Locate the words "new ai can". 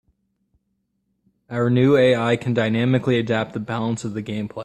1.69-2.55